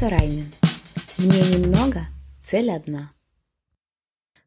Сарайнин. 0.00 0.46
Мне 1.18 1.58
немного, 1.58 2.06
цель 2.42 2.70
одна. 2.70 3.10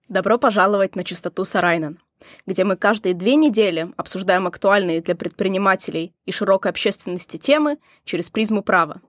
Добро 0.09 0.39
пожаловать 0.39 0.95
на 0.95 1.03
Чистоту 1.03 1.45
Сарайнен, 1.45 1.99
где 2.47 2.63
мы 2.63 2.75
каждые 2.75 3.13
две 3.13 3.35
недели 3.35 3.93
обсуждаем 3.95 4.47
актуальные 4.47 5.01
для 5.01 5.13
предпринимателей 5.13 6.15
и 6.25 6.31
широкой 6.31 6.71
общественности 6.71 7.37
темы 7.37 7.77
через 8.03 8.31
призму 8.31 8.63
права. 8.63 9.03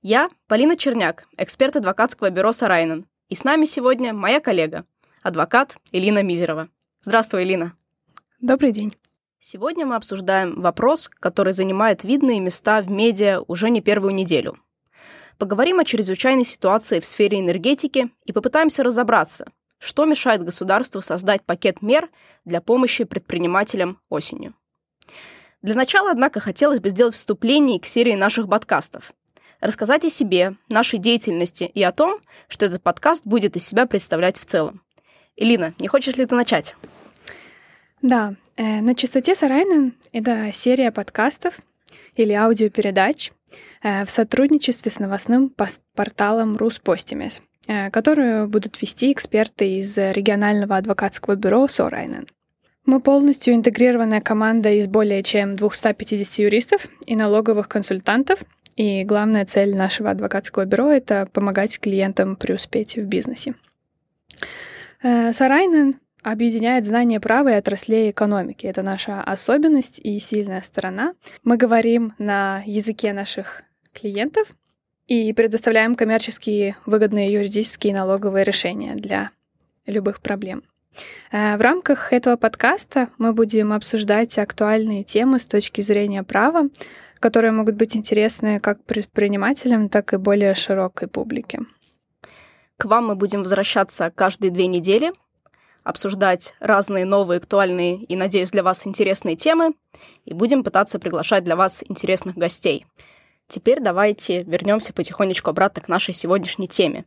Я 0.00 0.30
Полина 0.46 0.78
Черняк, 0.78 1.26
эксперт 1.36 1.76
адвокатского 1.76 2.30
бюро 2.30 2.52
Сарайнен, 2.52 3.04
и 3.28 3.34
с 3.34 3.44
нами 3.44 3.66
сегодня 3.66 4.14
моя 4.14 4.40
коллега, 4.40 4.86
адвокат 5.22 5.76
Элина 5.92 6.22
Мизерова. 6.22 6.70
Здравствуй, 7.02 7.44
Элина. 7.44 7.76
Добрый 8.40 8.72
день. 8.72 8.94
Сегодня 9.40 9.84
мы 9.84 9.96
обсуждаем 9.96 10.58
вопрос, 10.58 11.10
который 11.10 11.52
занимает 11.52 12.02
видные 12.02 12.40
места 12.40 12.80
в 12.80 12.90
медиа 12.90 13.42
уже 13.46 13.68
не 13.68 13.82
первую 13.82 14.14
неделю. 14.14 14.58
Поговорим 15.42 15.80
о 15.80 15.84
чрезвычайной 15.84 16.44
ситуации 16.44 17.00
в 17.00 17.04
сфере 17.04 17.40
энергетики 17.40 18.10
и 18.24 18.32
попытаемся 18.32 18.84
разобраться, 18.84 19.50
что 19.78 20.04
мешает 20.04 20.44
государству 20.44 21.02
создать 21.02 21.42
пакет 21.42 21.82
мер 21.82 22.10
для 22.44 22.60
помощи 22.60 23.02
предпринимателям 23.02 23.98
осенью. 24.08 24.54
Для 25.60 25.74
начала, 25.74 26.12
однако, 26.12 26.38
хотелось 26.38 26.78
бы 26.78 26.90
сделать 26.90 27.16
вступление 27.16 27.80
к 27.80 27.86
серии 27.86 28.14
наших 28.14 28.48
подкастов. 28.48 29.12
Рассказать 29.60 30.04
о 30.04 30.10
себе, 30.10 30.54
нашей 30.68 31.00
деятельности 31.00 31.64
и 31.64 31.82
о 31.82 31.90
том, 31.90 32.20
что 32.46 32.66
этот 32.66 32.80
подкаст 32.80 33.26
будет 33.26 33.56
из 33.56 33.66
себя 33.66 33.86
представлять 33.86 34.38
в 34.38 34.46
целом. 34.46 34.80
Элина, 35.34 35.74
не 35.80 35.88
хочешь 35.88 36.14
ли 36.14 36.24
ты 36.24 36.36
начать? 36.36 36.76
Да, 38.00 38.36
э, 38.56 38.80
на 38.80 38.94
частоте 38.94 39.34
Сарайнен 39.34 39.94
это 40.12 40.52
серия 40.52 40.92
подкастов 40.92 41.58
или 42.14 42.32
аудиопередач 42.32 43.32
в 43.82 44.06
сотрудничестве 44.08 44.90
с 44.90 44.98
новостным 44.98 45.52
порталом 45.94 46.56
Руспостимес, 46.56 47.42
э, 47.66 47.90
которую 47.90 48.48
будут 48.48 48.80
вести 48.80 49.12
эксперты 49.12 49.78
из 49.78 49.96
регионального 49.96 50.76
адвокатского 50.76 51.36
бюро 51.36 51.66
Сорайнен. 51.68 52.26
Мы 52.84 53.00
полностью 53.00 53.54
интегрированная 53.54 54.20
команда 54.20 54.70
из 54.70 54.88
более 54.88 55.22
чем 55.22 55.56
250 55.56 56.38
юристов 56.38 56.86
и 57.06 57.14
налоговых 57.14 57.68
консультантов, 57.68 58.40
и 58.76 59.04
главная 59.04 59.44
цель 59.44 59.76
нашего 59.76 60.10
адвокатского 60.10 60.64
бюро— 60.64 60.90
это 60.90 61.28
помогать 61.32 61.78
клиентам 61.78 62.36
преуспеть 62.36 62.96
в 62.96 63.04
бизнесе. 63.04 63.54
Сарайнен 65.02 65.96
объединяет 66.22 66.84
знание 66.84 67.20
права 67.20 67.50
и 67.52 67.56
отраслей 67.56 68.10
экономики. 68.10 68.66
Это 68.66 68.82
наша 68.82 69.20
особенность 69.20 69.98
и 69.98 70.18
сильная 70.20 70.62
сторона. 70.62 71.14
Мы 71.44 71.56
говорим 71.56 72.14
на 72.18 72.62
языке 72.64 73.12
наших 73.12 73.62
клиентов 73.92 74.48
и 75.06 75.32
предоставляем 75.32 75.94
коммерческие 75.94 76.76
выгодные 76.86 77.32
юридические 77.32 77.92
и 77.92 77.96
налоговые 77.96 78.44
решения 78.44 78.94
для 78.94 79.30
любых 79.86 80.20
проблем. 80.20 80.62
Э, 81.30 81.56
в 81.56 81.60
рамках 81.60 82.12
этого 82.12 82.36
подкаста 82.36 83.08
мы 83.18 83.32
будем 83.32 83.72
обсуждать 83.72 84.38
актуальные 84.38 85.04
темы 85.04 85.40
с 85.40 85.44
точки 85.44 85.80
зрения 85.80 86.22
права, 86.22 86.68
которые 87.18 87.52
могут 87.52 87.76
быть 87.76 87.96
интересны 87.96 88.60
как 88.60 88.82
предпринимателям, 88.84 89.88
так 89.88 90.12
и 90.12 90.16
более 90.16 90.54
широкой 90.54 91.08
публике. 91.08 91.60
К 92.76 92.84
вам 92.86 93.08
мы 93.08 93.16
будем 93.16 93.40
возвращаться 93.40 94.10
каждые 94.10 94.50
две 94.50 94.66
недели 94.66 95.12
обсуждать 95.84 96.54
разные 96.60 97.04
новые, 97.04 97.38
актуальные 97.38 98.04
и, 98.04 98.16
надеюсь, 98.16 98.50
для 98.50 98.62
вас 98.62 98.86
интересные 98.86 99.36
темы, 99.36 99.74
и 100.24 100.34
будем 100.34 100.64
пытаться 100.64 100.98
приглашать 100.98 101.44
для 101.44 101.56
вас 101.56 101.84
интересных 101.88 102.36
гостей. 102.36 102.86
Теперь 103.48 103.80
давайте 103.80 104.44
вернемся 104.44 104.92
потихонечку 104.92 105.50
обратно 105.50 105.82
к 105.82 105.88
нашей 105.88 106.14
сегодняшней 106.14 106.68
теме. 106.68 107.04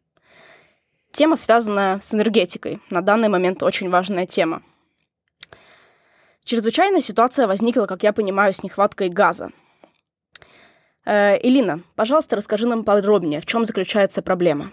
Тема 1.12 1.38
связана 1.38 2.00
с 2.02 2.14
энергетикой. 2.14 2.82
На 2.90 3.02
данный 3.02 3.30
момент 3.30 3.64
очень 3.64 3.90
важная 3.90 4.26
тема. 4.26 4.62
Чрезвычайная 6.44 7.02
ситуация 7.02 7.48
возникла, 7.48 7.86
как 7.86 8.04
я 8.04 8.14
понимаю, 8.14 8.54
с 8.54 8.62
нехваткой 8.62 9.10
газа. 9.10 9.52
Э, 11.06 11.38
Элина, 11.42 11.82
пожалуйста, 11.96 12.36
расскажи 12.36 12.68
нам 12.68 12.84
подробнее, 12.84 13.42
в 13.42 13.46
чем 13.46 13.66
заключается 13.66 14.22
проблема. 14.22 14.72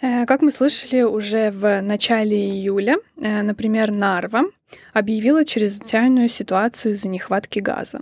Э, 0.00 0.26
как 0.26 0.42
мы 0.42 0.50
слышали 0.52 1.02
уже 1.02 1.50
в 1.50 1.80
начале 1.80 2.36
июля, 2.36 2.98
э, 3.16 3.42
например, 3.42 3.90
Нарва 3.90 4.44
объявила 4.92 5.44
чрезвычайную 5.44 6.28
ситуацию 6.28 6.92
из-за 6.94 7.08
нехватки 7.08 7.58
газа. 7.58 8.00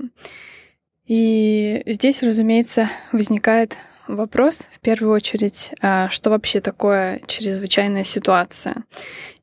И 1.07 1.83
здесь, 1.87 2.23
разумеется, 2.23 2.91
возникает 3.12 3.77
вопрос, 4.09 4.69
в 4.73 4.81
первую 4.81 5.12
очередь, 5.15 5.73
а 5.81 6.11
что 6.11 6.31
вообще 6.31 6.61
такое 6.61 7.23
чрезвычайная 7.27 8.05
ситуация? 8.05 8.84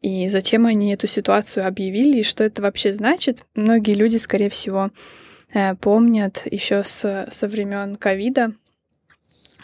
И 0.01 0.27
зачем 0.27 0.65
они 0.65 0.93
эту 0.93 1.07
ситуацию 1.07 1.65
объявили, 1.65 2.19
и 2.19 2.23
что 2.23 2.43
это 2.43 2.61
вообще 2.61 2.93
значит? 2.93 3.45
Многие 3.55 3.95
люди, 3.95 4.17
скорее 4.17 4.49
всего, 4.49 4.91
э, 5.53 5.73
помнят 5.75 6.43
еще 6.45 6.83
со 6.83 7.27
времен 7.41 7.95
ковида, 7.95 8.53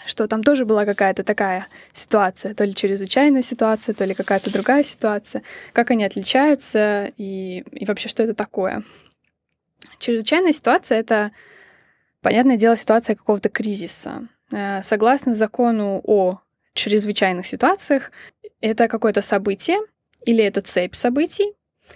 что 0.06 0.28
там 0.28 0.44
тоже 0.44 0.66
была 0.66 0.86
какая-то 0.86 1.24
такая 1.24 1.68
ситуация, 1.94 2.54
то 2.54 2.64
ли 2.64 2.74
чрезвычайная 2.74 3.42
ситуация, 3.42 3.94
то 3.94 4.06
ли 4.06 4.14
какая-то 4.14 4.52
другая 4.52 4.84
ситуация, 4.84 5.44
как 5.74 5.92
они 5.92 6.04
отличаются 6.04 7.12
и, 7.18 7.60
и 7.72 7.86
вообще 7.86 8.10
что 8.10 8.24
это 8.24 8.34
такое. 8.34 8.84
Чрезвычайная 10.00 10.54
ситуация— 10.54 11.00
это, 11.00 11.32
понятное 12.22 12.58
дело, 12.58 12.78
ситуация 12.78 13.16
какого-то 13.16 13.50
кризиса. 13.50 14.28
Э, 14.52 14.82
согласно 14.84 15.36
закону 15.36 16.02
о 16.04 16.40
чрезвычайных 16.74 17.46
ситуациях, 17.46 18.12
это 18.62 18.88
какое-то 18.88 19.22
событие 19.22 19.80
или 20.26 20.44
это 20.44 20.62
цепь 20.62 20.96
событий, 20.96 21.54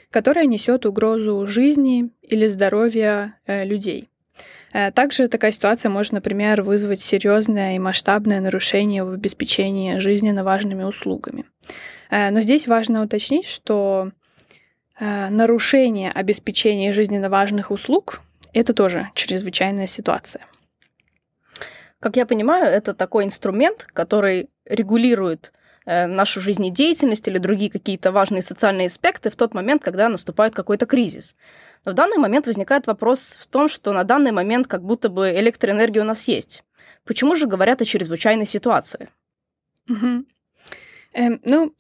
которая 0.10 0.46
несет 0.46 0.86
угрозу 0.86 1.46
жизни 1.48 2.10
или 2.22 2.48
здоровья 2.48 3.40
э, 3.46 3.66
людей. 3.66 4.10
Э, 4.74 4.92
также 4.92 5.28
такая 5.28 5.52
ситуация 5.52 5.90
может, 5.90 6.12
например, 6.12 6.64
вызвать 6.64 7.00
серьезное 7.00 7.76
и 7.76 7.80
масштабное 7.80 8.42
нарушение 8.42 9.04
в 9.04 9.14
обеспечении 9.14 9.98
жизненно 10.00 10.44
важными 10.44 10.84
услугами. 10.84 11.46
Э, 12.10 12.32
но 12.32 12.42
здесь 12.42 12.68
важно 12.68 13.04
уточнить, 13.04 13.48
что 13.48 14.12
э, 15.00 15.30
нарушение 15.30 16.12
обеспечения 16.12 16.92
жизненно 16.92 17.30
важных 17.30 17.72
услуг— 17.72 18.22
это 18.54 18.74
тоже 18.74 19.10
чрезвычайная 19.14 19.88
ситуация. 19.88 20.46
Как 22.00 22.18
я 22.18 22.26
понимаю, 22.26 22.66
это 22.66 22.94
такой 22.94 23.24
инструмент, 23.24 23.86
который 23.94 24.50
регулирует 24.66 25.54
нашу 25.86 26.42
жизнедеятельность 26.42 27.28
или 27.28 27.38
другие 27.38 27.70
какие-то 27.70 28.12
важные 28.12 28.42
социальные 28.42 28.88
аспекты 28.88 29.30
в 29.30 29.36
тот 29.36 29.54
момент, 29.54 29.84
когда 29.84 30.10
наступает 30.10 30.56
какой-то 30.56 30.86
кризис. 30.86 31.36
Но 31.86 31.92
в 31.92 31.96
данный 31.96 32.18
момент 32.18 32.48
возникает 32.48 32.88
вопрос 32.88 33.38
в 33.40 33.48
том, 33.48 33.68
что 33.68 33.92
на 33.92 34.04
данный 34.04 34.32
момент 34.32 34.68
как 34.68 34.84
будто 34.84 35.10
бы 35.10 35.30
электроэнергия 35.32 36.02
у 36.02 36.06
нас 36.06 36.28
есть. 36.28 36.64
Почему 37.06 37.36
же 37.36 37.48
говорят 37.48 37.82
о 37.82 37.86
чрезвычайной 37.86 38.46
ситуации? 38.46 39.10
Угу. 39.90 40.26
Эм, 41.14 41.42
ну, 41.44 41.74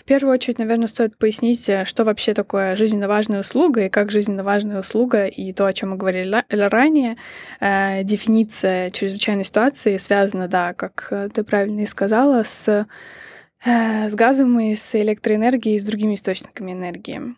в 0.00 0.04
первую 0.04 0.34
очередь, 0.34 0.58
наверное, 0.58 0.88
стоит 0.88 1.16
пояснить, 1.16 1.68
э, 1.68 1.84
что 1.84 2.04
вообще 2.04 2.34
такое 2.34 2.74
жизненно 2.74 3.06
важная 3.06 3.40
услуга 3.40 3.86
и 3.86 3.88
как 3.88 4.10
жизненно 4.10 4.42
важная 4.42 4.80
услуга 4.80 5.26
и 5.26 5.52
то, 5.52 5.66
о 5.66 5.72
чем 5.72 5.90
мы 5.90 5.96
говорили 5.96 6.44
ранее. 6.50 7.16
Э, 7.60 8.02
дефиниция 8.02 8.90
чрезвычайной 8.90 9.44
ситуации 9.44 9.96
связана, 9.98 10.48
да, 10.48 10.74
как 10.74 11.08
э, 11.10 11.28
ты 11.32 11.44
правильно 11.44 11.80
и 11.80 11.86
сказала, 11.86 12.42
с, 12.42 12.68
э, 12.68 12.86
с 13.64 14.14
газом 14.14 14.60
и 14.60 14.74
с 14.74 14.94
электроэнергией 14.94 15.76
и 15.76 15.78
с 15.78 15.84
другими 15.84 16.14
источниками 16.14 16.72
энергии. 16.72 17.34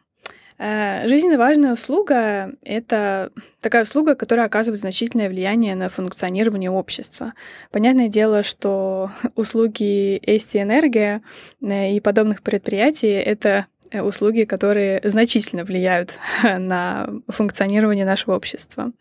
Э, 0.59 1.07
жизненно 1.07 1.37
важная 1.39 1.75
услуга— 1.75 2.53
это 2.63 3.31
такая 3.61 3.83
услуга, 3.83 4.15
которая 4.15 4.47
оказывает 4.47 4.81
значительное 4.81 5.29
влияние 5.29 5.75
на 5.75 5.89
функционирование 5.89 6.71
общества. 6.71 7.35
Понятное 7.71 8.09
дело, 8.09 8.43
что 8.43 9.11
услуги 9.35 10.19
Эсти 10.23 10.59
Энергия 10.59 11.23
э, 11.61 11.93
и 11.93 12.01
подобных 12.01 12.43
предприятий— 12.43 13.09
это 13.09 13.67
э, 13.91 14.01
услуги, 14.01 14.45
которые 14.45 15.01
значительно 15.05 15.63
влияют 15.63 16.19
на 16.43 17.11
функционирование 17.29 18.07
нашего 18.07 18.35
общества. 18.35 18.93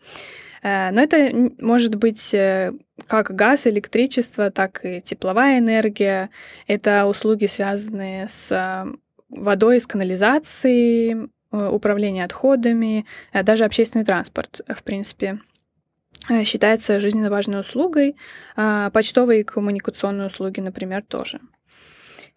Но 0.66 1.00
это 1.00 1.52
может 1.60 1.94
быть 1.94 2.34
как 3.06 3.34
газ, 3.36 3.66
электричество, 3.68 4.50
так 4.50 4.84
и 4.84 5.00
тепловая 5.00 5.58
энергия. 5.58 6.30
Это 6.66 7.06
услуги, 7.06 7.46
связанные 7.46 8.26
с 8.28 8.84
водой 9.28 9.76
из 9.76 9.86
канализации, 9.86 11.28
Э, 11.52 11.68
управление 11.68 12.24
отходами, 12.24 13.06
э, 13.32 13.42
даже 13.42 13.64
общественный 13.64 14.04
транспорт, 14.04 14.60
в 14.68 14.82
принципе, 14.82 15.38
э, 16.28 16.44
считается 16.44 17.00
жизненно 17.00 17.30
важной 17.30 17.60
услугой. 17.60 18.16
А, 18.56 18.90
почтовые 18.90 19.40
и 19.40 19.44
коммуникационные 19.44 20.26
услуги, 20.26 20.60
например, 20.60 21.02
тоже. 21.02 21.40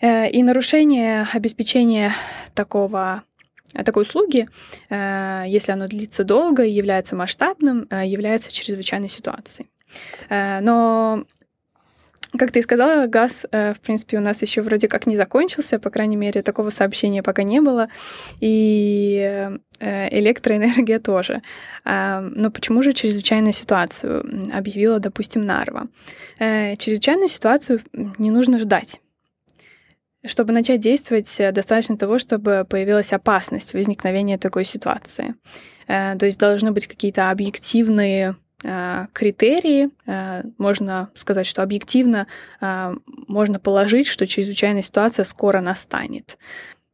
И 0.01 0.43
нарушение 0.43 1.25
обеспечения 1.33 2.13
такого 2.55 3.23
такой 3.73 4.03
услуги, 4.03 4.47
если 4.89 5.71
оно 5.71 5.87
длится 5.87 6.23
долго 6.23 6.63
и 6.63 6.71
является 6.71 7.15
масштабным, 7.15 7.87
является 7.91 8.51
чрезвычайной 8.51 9.09
ситуацией. 9.09 9.69
Но 10.29 11.25
как 12.37 12.51
ты 12.51 12.59
и 12.59 12.61
сказала, 12.61 13.07
газ, 13.07 13.45
э, 13.51 13.73
в 13.73 13.79
принципе, 13.79 14.17
у 14.17 14.21
нас 14.21 14.41
еще 14.41 14.61
вроде 14.61 14.87
как 14.87 15.07
не 15.07 15.17
закончился, 15.17 15.79
по 15.79 15.89
крайней 15.89 16.15
мере, 16.15 16.43
такого 16.43 16.69
сообщения 16.69 17.23
пока 17.23 17.41
не 17.41 17.59
было, 17.59 17.89
и 18.39 19.49
э, 19.79 20.17
электроэнергия 20.19 20.99
тоже. 20.99 21.41
А, 21.85 22.21
но 22.21 22.51
почему 22.51 22.83
же 22.83 22.93
чрезвычайную 22.93 23.53
ситуацию 23.53 24.23
объявила, 24.53 24.99
допустим, 24.99 25.45
Нарва? 25.45 25.87
Э, 26.37 26.75
чрезвычайную 26.75 27.29
ситуацию 27.29 27.81
не 27.93 28.29
нужно 28.29 28.59
ждать. 28.59 29.01
Чтобы 30.25 30.51
начать 30.53 30.81
действовать, 30.81 31.33
достаточно 31.53 31.97
того, 31.97 32.19
чтобы 32.19 32.65
появилась 32.69 33.13
опасность 33.13 33.73
возникновения 33.73 34.37
такой 34.37 34.65
ситуации. 34.65 35.35
То 35.87 36.19
есть 36.21 36.37
должны 36.37 36.71
быть 36.71 36.87
какие-то 36.87 37.31
объективные 37.31 38.35
Э, 38.61 39.07
критерии, 39.13 39.89
э, 40.05 40.43
можно 40.57 41.09
сказать, 41.15 41.47
что 41.47 41.63
объективно 41.63 42.27
э, 42.59 42.93
можно 43.05 43.57
положить, 43.57 44.07
что 44.07 44.27
чрезвычайная 44.27 44.81
ситуация 44.81 45.23
скоро 45.23 45.61
настанет. 45.61 46.37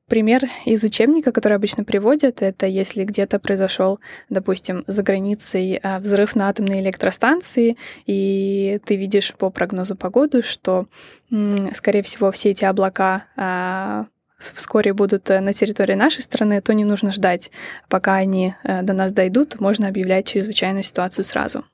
Пример 0.07 0.43
из 0.65 0.83
учебника, 0.83 1.31
который 1.31 1.55
обычно 1.55 1.83
приводят, 1.83 2.43
это 2.43 2.67
если 2.67 3.03
где-то 3.03 3.39
произошел, 3.39 3.99
допустим, 4.29 4.83
за 4.85 5.01
границей 5.01 5.81
взрыв 5.99 6.35
на 6.35 6.49
атомной 6.49 6.81
электростанции, 6.81 7.75
и 8.05 8.79
ты 8.85 8.97
видишь 8.97 9.33
по 9.33 9.49
прогнозу 9.49 9.95
погоды, 9.95 10.43
что, 10.43 10.85
скорее 11.73 12.03
всего, 12.03 12.31
все 12.31 12.51
эти 12.51 12.65
облака 12.65 14.07
вскоре 14.39 14.93
будут 14.93 15.29
э, 15.29 15.39
на 15.39 15.53
территории 15.53 15.95
нашей 15.95 16.21
страны, 16.21 16.61
то 16.61 16.73
не 16.73 16.85
нужно 16.85 17.11
ждать, 17.11 17.51
пока 17.89 18.15
они 18.15 18.53
э, 18.63 18.81
до 18.81 18.93
нас 18.93 19.13
дойдут, 19.13 19.59
можно 19.59 19.87
объявлять 19.87 20.27
чрезвычайную 20.27 20.83
ситуацию 20.83 21.23
сразу. 21.23 21.65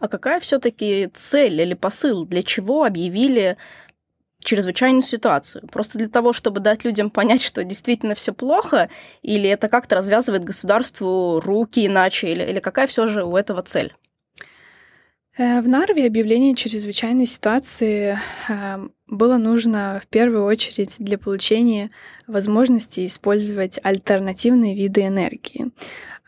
А 0.00 0.08
какая 0.08 0.40
все-таки 0.40 1.08
цель 1.14 1.60
или 1.60 1.74
посыл, 1.74 2.24
для 2.24 2.42
чего 2.42 2.84
объявили 2.84 3.56
чрезвычайную 4.46 5.02
ситуацию? 5.02 5.68
Просто 5.70 5.98
для 5.98 6.08
того, 6.08 6.32
чтобы 6.32 6.60
дать 6.60 6.84
людям 6.84 7.10
понять, 7.10 7.42
что 7.42 7.64
действительно 7.64 8.14
все 8.14 8.32
плохо, 8.32 8.88
или 9.22 9.48
это 9.48 9.68
как-то 9.68 9.96
развязывает 9.96 10.44
государству 10.44 11.40
руки 11.40 11.84
иначе, 11.84 12.32
или, 12.32 12.42
или 12.42 12.60
какая 12.60 12.86
все 12.86 13.06
же 13.06 13.24
у 13.24 13.36
этого 13.36 13.62
цель? 13.62 13.92
Э, 15.36 15.60
в 15.60 15.68
Нарве 15.68 16.06
объявление 16.06 16.54
чрезвычайной 16.54 17.26
ситуации 17.26 18.18
эм, 18.48 18.92
было 19.06 19.36
нужно 19.36 20.00
в 20.02 20.06
первую 20.06 20.44
очередь 20.44 20.94
для 20.98 21.18
получения 21.18 21.90
возможности 22.26 23.04
использовать 23.04 23.78
альтернативные 23.82 24.74
виды 24.74 25.02
энергии. 25.02 25.72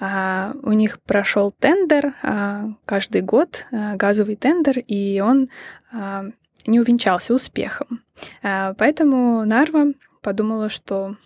А, 0.01 0.55
у 0.63 0.73
них 0.73 1.01
прошел 1.01 1.51
тендер 1.51 2.15
каждый 2.85 3.21
год, 3.23 3.67
газовый 3.73 4.37
тендер, 4.37 4.79
и 4.79 5.19
он 5.19 5.51
не 6.67 6.81
увенчался 6.81 7.35
успехом. 7.35 8.03
Поэтому 8.43 9.45
Нарва 9.45 9.93
подумала, 10.23 10.69
что 10.69 11.17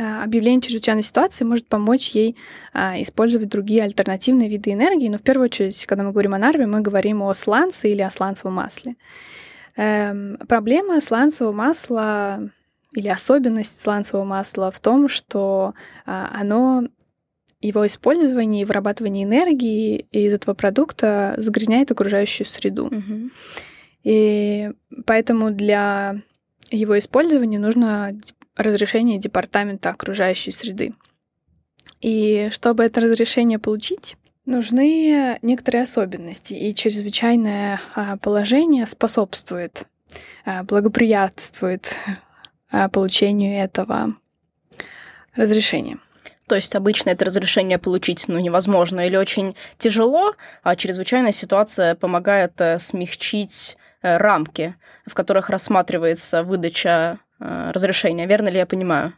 Э, 0.00 0.22
объявление 0.22 0.62
чрезвычайной 0.62 1.02
ситуации 1.02 1.44
может 1.44 1.66
помочь 1.66 2.08
ей 2.10 2.34
а, 2.72 3.00
использовать 3.02 3.50
другие 3.50 3.82
альтернативные 3.82 4.48
виды 4.48 4.72
энергии. 4.72 5.08
Но 5.08 5.18
в 5.18 5.22
первую 5.22 5.46
очередь, 5.46 5.84
когда 5.84 6.04
мы 6.04 6.12
говорим 6.12 6.32
о 6.32 6.38
нарве, 6.38 6.66
мы 6.66 6.80
говорим 6.80 7.22
о 7.22 7.34
сланце 7.34 7.90
или 7.90 8.00
о 8.00 8.08
сланцевом 8.08 8.54
масле. 8.54 8.96
Эм, 9.76 10.38
проблема 10.48 11.02
сланцевого 11.02 11.52
масла 11.52 12.50
или 12.94 13.08
особенность 13.08 13.82
сланцевого 13.82 14.24
масла 14.24 14.70
в 14.70 14.80
том, 14.80 15.06
что 15.06 15.74
а, 16.06 16.30
оно 16.32 16.84
его 17.60 17.86
использование 17.86 18.62
и 18.62 18.64
вырабатывание 18.64 19.24
энергии 19.24 20.06
из 20.12 20.32
этого 20.32 20.54
продукта 20.54 21.34
загрязняет 21.36 21.90
окружающую 21.90 22.46
среду. 22.46 22.86
Mm-hmm. 22.86 23.30
И 24.02 24.70
поэтому 25.06 25.50
для 25.50 26.16
его 26.70 26.98
использования 26.98 27.58
нужно 27.58 28.18
разрешение 28.56 29.18
Департамента 29.18 29.90
окружающей 29.90 30.52
среды. 30.52 30.94
И 32.00 32.48
чтобы 32.52 32.84
это 32.84 33.00
разрешение 33.00 33.58
получить, 33.58 34.16
нужны 34.46 35.38
некоторые 35.42 35.82
особенности, 35.82 36.54
и 36.54 36.74
чрезвычайное 36.74 37.80
а, 37.94 38.16
положение 38.16 38.86
способствует, 38.86 39.84
а, 40.44 40.62
благоприятствует 40.62 41.96
а, 42.70 42.88
получению 42.88 43.62
этого 43.62 44.14
разрешения. 45.34 45.98
То 46.46 46.56
есть 46.56 46.74
обычно 46.74 47.10
это 47.10 47.26
разрешение 47.26 47.78
получить 47.78 48.26
ну, 48.26 48.38
невозможно 48.40 49.06
или 49.06 49.16
очень 49.16 49.54
тяжело, 49.78 50.34
а 50.64 50.74
чрезвычайная 50.74 51.30
ситуация 51.30 51.94
помогает 51.94 52.60
э, 52.60 52.80
смягчить 52.80 53.76
рамки, 54.02 54.74
в 55.06 55.14
которых 55.14 55.50
рассматривается 55.50 56.42
выдача 56.44 57.20
Э, 57.40 57.70
разрешения. 57.72 58.26
Верно 58.26 58.48
ли 58.48 58.58
я 58.58 58.66
понимаю? 58.66 59.14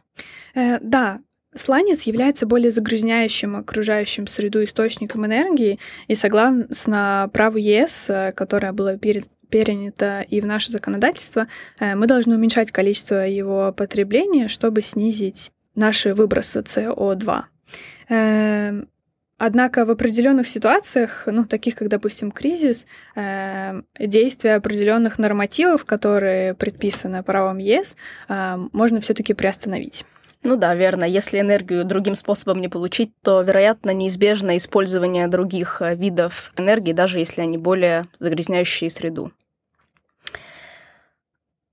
Э, 0.55 0.79
да, 0.79 1.19
Сланец 1.55 2.03
является 2.03 2.45
более 2.45 2.71
загрязняющим 2.71 3.57
окружающим 3.57 4.27
среду 4.27 4.63
источником 4.63 5.25
энергии, 5.25 5.77
и 6.07 6.15
согласно 6.15 7.29
праву 7.33 7.57
ЕС, 7.57 8.05
э, 8.07 8.31
которое 8.31 8.71
было 8.71 8.97
перед 8.97 9.25
перенято 9.49 10.21
и 10.21 10.41
в 10.41 10.47
наше 10.47 10.71
законодательство, 10.71 11.45
мы 11.79 12.07
должны 12.07 12.33
уменьшать 12.33 12.71
количество 12.71 13.27
его 13.27 13.71
потребления, 13.71 14.47
чтобы 14.47 14.81
снизить 14.81 15.51
наши 15.75 16.15
выбросы 16.15 16.61
СО2. 16.61 17.43
Однако 19.45 19.83
в 19.83 19.91
определенных 19.91 20.47
ситуациях, 20.47 21.23
ну, 21.25 21.43
таких 21.43 21.75
как, 21.75 21.89
допустим, 21.89 22.31
кризис, 22.31 22.85
э, 23.13 23.81
действия 23.99 24.55
определенных 24.55 25.19
нормативов, 25.19 25.83
которые 25.83 26.53
предписаны 26.53 27.23
правом 27.23 27.57
ЕС, 27.57 27.97
э, 28.29 28.55
можно 28.71 29.01
все-таки 29.01 29.33
приостановить. 29.33 30.05
Ну 30.43 30.55
да, 30.55 30.73
верно. 30.75 31.03
Если 31.03 31.41
энергию 31.41 31.83
другим 31.83 32.15
способом 32.15 32.61
не 32.61 32.69
получить, 32.69 33.11
то, 33.21 33.41
вероятно, 33.41 33.91
неизбежно 33.91 34.55
использование 34.55 35.27
других 35.27 35.81
э, 35.81 35.93
видов 35.93 36.53
энергии, 36.57 36.93
даже 36.93 37.19
если 37.19 37.41
они 37.41 37.57
более 37.57 38.05
загрязняющие 38.19 38.89
среду. 38.89 39.33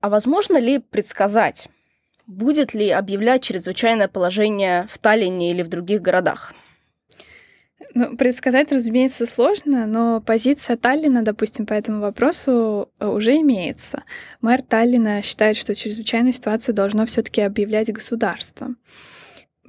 А 0.01 0.09
возможно 0.09 0.57
ли 0.57 0.79
предсказать, 0.79 1.69
будет 2.27 2.73
ли 2.73 2.89
объявлять 2.89 3.43
чрезвычайное 3.43 4.09
положение 4.09 4.87
в 4.91 4.97
Таллине 4.97 5.51
или 5.51 5.61
в 5.63 5.69
других 5.69 6.01
городах? 6.01 6.53
Ну, 7.93 8.15
предсказать, 8.15 8.71
разумеется, 8.71 9.25
сложно, 9.25 9.85
но 9.85 10.21
позиция 10.21 10.77
Таллина, 10.77 11.23
допустим, 11.23 11.65
по 11.65 11.73
этому 11.73 11.99
вопросу 12.01 12.89
э, 12.99 13.07
уже 13.07 13.35
имеется. 13.37 14.03
Мэр 14.41 14.61
Таллина 14.61 15.21
считает, 15.21 15.57
что 15.57 15.75
чрезвычайную 15.75 16.33
ситуацию 16.33 16.73
должно 16.73 17.05
все-таки 17.05 17.41
объявлять 17.41 17.91
государство. 17.91 18.75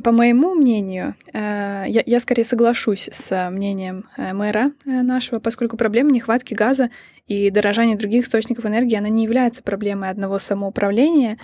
По 0.04 0.12
моему 0.12 0.54
мнению, 0.54 1.16
э, 1.32 1.84
я, 1.88 2.02
я 2.06 2.20
скорее 2.20 2.44
соглашусь 2.44 3.08
с 3.12 3.50
мнением 3.50 4.08
э, 4.16 4.32
мэра 4.32 4.72
нашего, 4.84 5.40
поскольку 5.40 5.76
проблема 5.76 6.12
нехватки 6.12 6.54
газа 6.54 6.90
и 7.26 7.50
дорожания 7.50 7.96
других 7.96 8.24
источников 8.26 8.66
энергии, 8.66 8.96
она 8.96 9.08
не 9.08 9.24
является 9.24 9.62
проблемой 9.62 10.10
одного 10.10 10.38
самоуправления, 10.38 11.38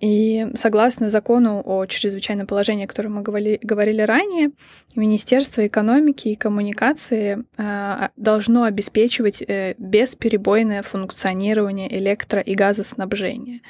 и 0.00 0.46
согласно 0.54 1.10
закону 1.10 1.62
о 1.64 1.84
чрезвычайном 1.84 2.46
положении, 2.46 2.84
о 2.84 2.88
котором 2.88 3.14
мы 3.14 3.22
говорили, 3.22 3.58
говорили 3.62 4.00
ранее, 4.00 4.50
Министерство 4.96 5.66
экономики 5.66 6.28
и 6.28 6.36
коммуникации 6.36 7.44
э, 7.58 8.08
должно 8.16 8.64
обеспечивать 8.64 9.42
э, 9.42 9.74
бесперебойное 9.76 10.82
функционирование 10.82 11.88
электро- 11.88 12.42
и 12.42 12.54
газоснабжения. 12.54 13.60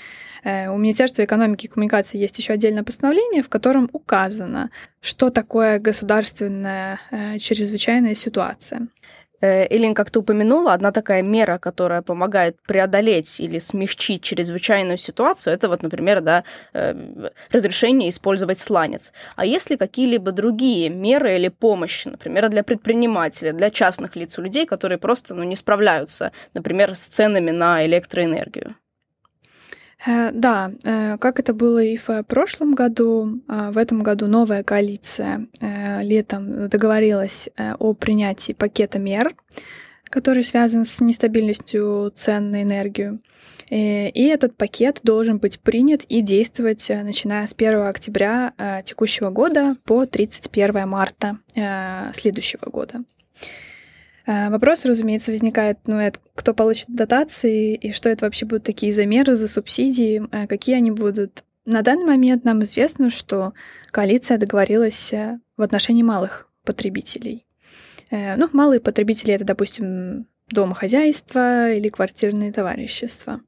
Э, 0.44 0.68
у 0.68 0.78
Министерства 0.78 1.24
экономики 1.24 1.66
и 1.66 1.68
коммуникации 1.68 2.18
есть 2.18 2.38
еще 2.38 2.52
отдельное 2.52 2.84
постановление, 2.84 3.42
в 3.42 3.48
котором 3.48 3.90
указано, 3.92 4.70
что 5.00 5.30
такое 5.30 5.80
государственная 5.80 7.00
э, 7.10 7.38
чрезвычайная 7.38 8.14
ситуация. 8.14 8.86
Элин 9.40 9.94
как-то 9.94 10.20
упомянула, 10.20 10.74
одна 10.74 10.92
такая 10.92 11.22
мера, 11.22 11.58
которая 11.58 12.02
помогает 12.02 12.56
преодолеть 12.66 13.40
или 13.40 13.58
смягчить 13.58 14.22
чрезвычайную 14.22 14.98
ситуацию, 14.98 15.54
это 15.54 15.68
вот, 15.68 15.82
например, 15.82 16.20
да, 16.20 16.44
э, 16.74 16.94
разрешение 17.50 18.10
использовать 18.10 18.58
сланец. 18.58 19.12
А 19.36 19.46
есть 19.46 19.70
ли 19.70 19.76
какие-либо 19.76 20.32
другие 20.32 20.90
меры 20.90 21.36
или 21.36 21.48
помощи, 21.48 22.08
например, 22.08 22.48
для 22.48 22.62
предпринимателей, 22.62 23.52
для 23.52 23.70
частных 23.70 24.16
лиц, 24.16 24.38
у 24.38 24.42
людей, 24.42 24.66
которые 24.66 24.98
просто 24.98 25.34
ну, 25.34 25.42
не 25.42 25.56
справляются, 25.56 26.32
например, 26.54 26.94
с 26.94 27.08
ценами 27.08 27.50
на 27.50 27.84
электроэнергию? 27.86 28.74
Э, 30.06 30.30
да, 30.32 30.72
э, 30.82 31.18
как 31.18 31.38
это 31.38 31.52
было 31.52 31.82
и 31.82 31.96
в 31.96 32.22
прошлом 32.24 32.74
году, 32.74 33.40
а, 33.48 33.70
в 33.70 33.78
этом 33.78 34.02
году 34.02 34.26
новая 34.28 34.62
коалиция 34.62 35.46
э, 35.60 36.02
летом 36.02 36.68
договорилась 36.68 37.48
о 37.78 37.92
принятии 37.94 38.52
пакета 38.52 38.98
мер, 38.98 39.34
который 40.04 40.42
связан 40.42 40.86
с 40.86 41.00
нестабильностью 41.00 42.12
цен 42.16 42.50
на 42.50 42.62
энергию. 42.62 43.20
И 43.70 44.26
этот 44.26 44.56
пакет 44.56 44.98
должен 45.04 45.38
быть 45.38 45.60
принят 45.60 46.02
и 46.08 46.22
действовать 46.22 46.88
начиная 46.88 47.46
с 47.46 47.54
1 47.56 47.82
октября 47.82 48.82
текущего 48.84 49.30
года 49.30 49.76
по 49.84 50.06
31 50.06 50.88
марта 50.88 51.38
следующего 52.12 52.68
года. 52.68 53.04
Вопрос, 54.50 54.84
разумеется, 54.84 55.32
возникает, 55.32 55.78
ну, 55.86 55.96
это 55.96 56.20
кто 56.36 56.54
получит 56.54 56.86
дотации, 56.88 57.74
и 57.74 57.90
что 57.92 58.08
это 58.08 58.26
вообще 58.26 58.46
будут 58.46 58.62
такие 58.62 58.92
замеры 58.92 59.34
за 59.34 59.48
субсидии, 59.48 60.22
какие 60.46 60.76
они 60.76 60.92
будут. 60.92 61.42
На 61.64 61.82
данный 61.82 62.04
момент 62.04 62.44
нам 62.44 62.62
известно, 62.62 63.10
что 63.10 63.54
коалиция 63.90 64.38
договорилась 64.38 65.10
в 65.10 65.62
отношении 65.62 66.04
малых 66.04 66.48
потребителей. 66.64 67.44
Ну, 68.10 68.48
малые 68.52 68.78
потребители— 68.78 69.34
это, 69.34 69.44
допустим, 69.44 70.26
домохозяйства 70.48 71.72
или 71.72 71.88
квартирные 71.88 72.52
товарищества. 72.52 73.40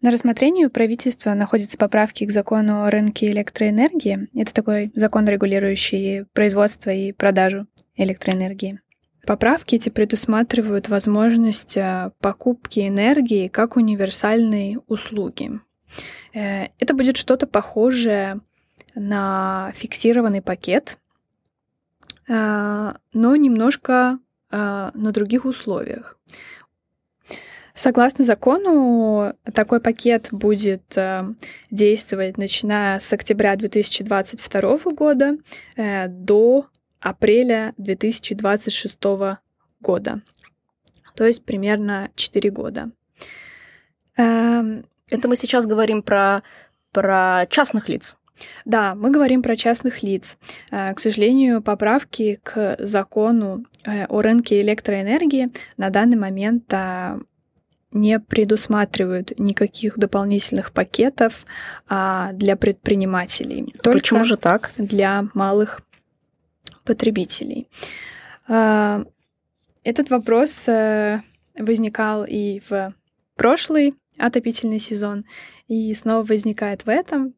На 0.00 0.10
рассмотрении 0.10 0.64
у 0.64 0.70
правительства 0.70 1.34
находятся 1.34 1.76
поправки 1.76 2.24
к 2.24 2.30
закону 2.30 2.84
о 2.84 2.90
рынке 2.90 3.30
электроэнергии. 3.30 4.28
Это 4.34 4.54
такой 4.54 4.90
закон, 4.94 5.26
регулирующий 5.28 6.24
производство 6.32 6.88
и 6.88 7.12
продажу 7.12 7.66
электроэнергии. 7.96 8.80
Поправки 9.26 9.74
эти 9.74 9.90
предусматривают 9.90 10.88
возможность 10.88 11.76
э, 11.76 12.10
покупки 12.20 12.86
энергии 12.88 13.48
как 13.48 13.76
универсальной 13.76 14.78
услуги. 14.86 15.60
Э, 16.32 16.68
это 16.78 16.94
будет 16.94 17.16
что-то 17.16 17.46
похожее 17.46 18.40
на 18.94 19.72
фиксированный 19.74 20.40
пакет, 20.40 20.98
э, 22.28 22.92
но 23.12 23.36
немножко 23.36 24.18
на 24.52 25.12
других 25.12 25.44
условиях. 25.44 26.18
Согласно 27.72 28.24
закону, 28.24 29.36
такой 29.54 29.80
пакет 29.80 30.26
будет 30.32 30.98
действовать 31.70 32.36
начиная 32.36 32.98
с 32.98 33.12
октября 33.12 33.54
2022 33.54 34.78
года 34.90 35.36
до 35.76 36.66
апреля 37.00 37.74
2026 37.78 38.98
года. 39.80 40.22
То 41.14 41.26
есть 41.26 41.44
примерно 41.44 42.10
4 42.14 42.50
года. 42.50 42.90
Эм, 44.16 44.84
Это 45.10 45.28
мы 45.28 45.36
сейчас 45.36 45.66
говорим 45.66 46.02
про, 46.02 46.42
про 46.92 47.46
частных 47.50 47.88
лиц. 47.88 48.16
Да, 48.64 48.94
мы 48.94 49.10
говорим 49.10 49.42
про 49.42 49.56
частных 49.56 50.02
лиц. 50.02 50.38
Э, 50.70 50.94
к 50.94 51.00
сожалению, 51.00 51.62
поправки 51.62 52.40
к 52.42 52.76
закону 52.78 53.64
о 53.84 54.22
рынке 54.22 54.60
электроэнергии 54.60 55.48
на 55.76 55.90
данный 55.90 56.16
момент 56.16 56.72
не 57.92 58.20
предусматривают 58.20 59.38
никаких 59.38 59.98
дополнительных 59.98 60.72
пакетов 60.72 61.44
а, 61.88 62.32
для 62.32 62.56
предпринимателей. 62.56 63.74
Только 63.82 63.98
Почему 63.98 64.24
же 64.24 64.36
так? 64.36 64.70
Для 64.76 65.26
малых 65.34 65.80
потребителей. 66.90 67.68
А, 68.48 69.04
этот 69.84 70.10
вопрос 70.10 70.64
а, 70.66 71.20
возникал 71.58 72.24
и 72.24 72.60
в 72.68 72.94
прошлый 73.36 73.94
отопительный 74.18 74.80
сезон, 74.80 75.24
и 75.68 75.94
снова 75.94 76.22
возникает 76.24 76.84
в 76.84 76.88
этом. 76.88 77.34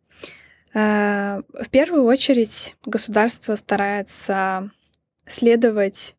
А, 0.75 1.43
в 1.53 1.69
первую 1.71 2.05
очередь 2.05 2.75
государство 2.85 3.57
старается 3.57 4.71
следовать 5.27 6.17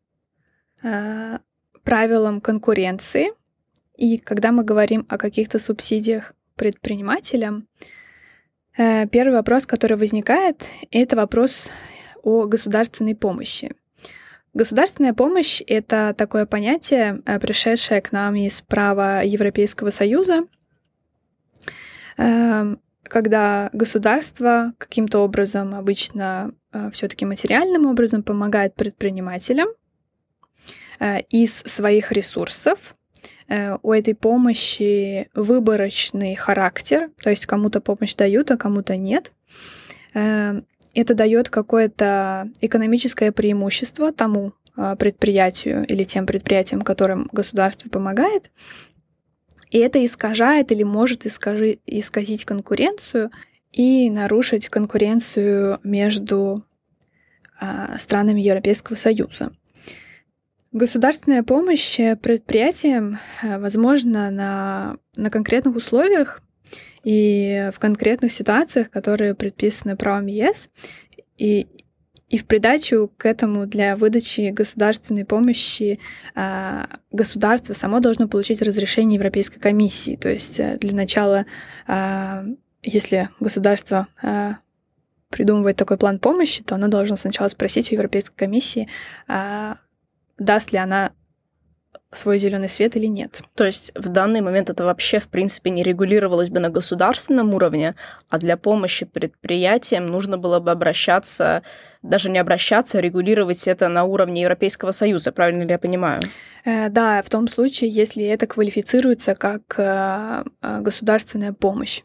а, 0.82 1.40
правилам 1.82 2.40
конкуренции– 2.40 3.32
и 3.96 4.18
когда 4.18 4.52
мы 4.52 4.64
говорим 4.64 5.06
о 5.08 5.18
каких-то 5.18 5.58
субсидиях 5.58 6.34
предпринимателям, 6.56 7.68
э, 8.76 9.06
первый 9.06 9.34
вопрос, 9.34 9.66
который 9.66 9.96
возникает, 9.96 10.64
это 10.90 11.16
вопрос 11.16 11.68
о 12.24 12.46
государственной 12.46 13.14
помощи. 13.14 13.74
Государственная 14.54 15.14
помощь— 15.14 15.62
это 15.66 16.14
такое 16.16 16.46
понятие, 16.46 17.22
э, 17.26 17.38
пришедшее 17.38 18.00
к 18.00 18.12
нам 18.12 18.34
из 18.36 18.60
права 18.60 19.22
Европейского 19.22 19.90
Союза, 19.90 20.44
эм, 22.16 22.80
когда 23.02 23.70
государство 23.72 24.72
каким-то 24.78 25.20
образом, 25.20 25.74
обычно 25.74 26.54
э, 26.72 26.90
все-таки 26.92 27.24
материальным 27.24 27.86
образом, 27.86 28.22
помогает 28.22 28.74
предпринимателям 28.74 29.68
из 31.28 31.56
своих 31.56 32.12
ресурсов 32.12 32.94
Э, 33.48 33.78
у 33.82 33.92
этой 33.92 34.14
помощи 34.14 35.28
выборочный 35.34 36.34
характер, 36.34 37.10
то 37.22 37.30
есть 37.30 37.46
кому-то 37.46 37.80
помощь 37.80 38.14
дают, 38.14 38.50
а 38.50 38.56
кому-то 38.56 38.96
нет. 38.96 39.32
Это 40.94 41.14
дает 41.14 41.50
какое-то 41.50 42.50
экономическое 42.60 43.32
преимущество 43.32 44.12
тому 44.12 44.52
а, 44.76 44.94
предприятию 44.96 45.84
или 45.86 46.04
тем 46.04 46.24
предприятиям, 46.24 46.82
которым 46.82 47.28
государство 47.32 47.88
помогает. 47.88 48.50
И 49.70 49.78
это 49.78 50.04
искажает 50.04 50.70
или 50.70 50.84
может 50.84 51.26
искажи, 51.26 51.80
исказить 51.84 52.44
конкуренцию 52.44 53.30
и 53.72 54.08
нарушить 54.08 54.68
конкуренцию 54.68 55.80
между 55.82 56.64
а, 57.58 57.98
странами 57.98 58.40
Европейского 58.40 58.96
Союза. 58.96 59.52
Государственная 60.70 61.44
помощь 61.44 61.96
предприятиям 62.20 63.20
э, 63.42 63.58
возможна 63.60 64.32
на, 64.32 64.96
на 65.14 65.30
конкретных 65.30 65.76
условиях 65.76 66.42
и 67.04 67.70
в 67.72 67.78
конкретных 67.78 68.32
ситуациях, 68.32 68.90
которые 68.90 69.34
предписаны 69.34 69.96
правом 69.96 70.26
ЕС. 70.26 70.68
И, 71.36 71.66
и 72.28 72.38
в 72.38 72.46
придачу 72.46 73.12
к 73.16 73.26
этому 73.26 73.66
для 73.66 73.96
выдачи 73.96 74.50
государственной 74.50 75.24
помощи 75.24 76.00
э, 76.34 76.84
государство 77.12 77.74
само 77.74 78.00
должно 78.00 78.26
получить 78.26 78.62
разрешение 78.62 79.16
Европейской 79.16 79.60
комиссии. 79.60 80.16
То 80.16 80.30
есть 80.30 80.60
для 80.78 80.94
начала, 80.94 81.44
если 82.82 83.28
государство 83.40 84.08
придумывает 85.28 85.76
такой 85.76 85.96
план 85.96 86.18
помощи, 86.18 86.62
то 86.62 86.76
оно 86.76 86.88
должно 86.88 87.16
сначала 87.16 87.48
спросить 87.48 87.90
у 87.90 87.94
Европейской 87.94 88.36
комиссии, 88.36 88.88
даст 89.26 90.72
ли 90.72 90.78
она 90.78 91.12
свой 92.16 92.38
зеленый 92.38 92.68
свет 92.68 92.96
или 92.96 93.06
нет. 93.06 93.42
То 93.54 93.64
есть 93.64 93.92
в 93.94 94.08
данный 94.08 94.40
момент 94.40 94.70
это 94.70 94.84
вообще, 94.84 95.18
в 95.18 95.28
принципе, 95.28 95.70
не 95.70 95.82
регулировалось 95.82 96.50
бы 96.50 96.60
на 96.60 96.70
государственном 96.70 97.54
уровне, 97.54 97.94
а 98.28 98.38
для 98.38 98.56
помощи 98.56 99.06
предприятиям 99.06 100.06
нужно 100.06 100.38
было 100.38 100.60
бы 100.60 100.70
обращаться, 100.70 101.62
даже 102.02 102.30
не 102.30 102.38
обращаться, 102.38 102.98
а 102.98 103.00
регулировать 103.00 103.66
это 103.66 103.88
на 103.88 104.04
уровне 104.04 104.42
Европейского 104.42 104.92
Союза, 104.92 105.32
правильно 105.32 105.62
ли 105.62 105.70
я 105.70 105.78
понимаю? 105.78 106.22
Э, 106.64 106.88
да, 106.88 107.22
в 107.22 107.30
том 107.30 107.48
случае, 107.48 107.90
если 107.90 108.24
это 108.24 108.46
квалифицируется 108.46 109.34
как 109.34 109.62
э, 109.78 110.44
э, 110.62 110.80
государственная 110.80 111.52
помощь, 111.52 112.02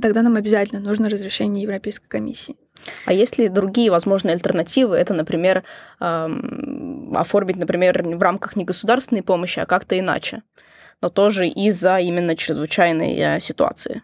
тогда 0.00 0.22
нам 0.22 0.36
обязательно 0.36 0.80
нужно 0.80 1.08
разрешение 1.08 1.62
Европейской 1.62 2.08
комиссии. 2.08 2.56
А 3.04 3.12
есть 3.12 3.38
ли 3.38 3.48
другие 3.48 3.90
возможные 3.90 4.34
альтернативы? 4.34 4.96
Это, 4.96 5.14
например, 5.14 5.64
эм, 6.00 7.12
оформить, 7.16 7.56
например, 7.56 8.02
в 8.02 8.22
рамках 8.22 8.56
не 8.56 8.64
государственной 8.64 9.22
помощи, 9.22 9.58
а 9.58 9.66
как-то 9.66 9.98
иначе, 9.98 10.42
но 11.00 11.10
тоже 11.10 11.48
из-за 11.48 11.98
именно 11.98 12.36
чрезвычайной 12.36 13.14
э, 13.16 13.40
ситуации. 13.40 14.02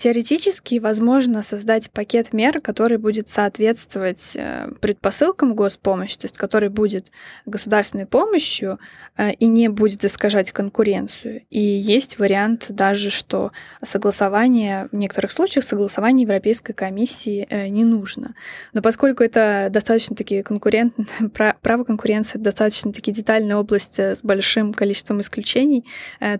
Теоретически 0.00 0.78
возможно 0.78 1.42
создать 1.42 1.90
пакет 1.90 2.32
мер, 2.32 2.62
который 2.62 2.96
будет 2.96 3.28
соответствовать 3.28 4.34
э, 4.34 4.70
предпосылкам 4.80 5.54
госпомощи, 5.54 6.16
то 6.16 6.24
есть 6.24 6.38
который 6.38 6.70
будет 6.70 7.10
государственной 7.44 8.06
помощью 8.06 8.78
э, 9.18 9.34
и 9.34 9.46
не 9.46 9.68
будет 9.68 10.02
искажать 10.02 10.52
конкуренцию. 10.52 11.42
И 11.50 11.60
есть 11.60 12.18
вариант 12.18 12.64
даже, 12.70 13.10
что 13.10 13.52
согласование, 13.84 14.88
в 14.90 14.96
некоторых 14.96 15.32
случаях 15.32 15.66
согласование 15.66 16.22
Европейской 16.22 16.72
комиссии 16.72 17.46
э, 17.50 17.68
не 17.68 17.84
нужно. 17.84 18.34
Но 18.72 18.80
поскольку 18.80 19.22
это 19.22 19.68
достаточно-таки 19.70 20.42
конкурент, 20.42 20.94
право 21.60 21.84
конкуренции 21.84 22.38
достаточно-таки 22.38 23.12
детальная 23.12 23.56
область 23.56 23.98
с 23.98 24.22
большим 24.22 24.72
количеством 24.72 25.20
исключений, 25.20 25.84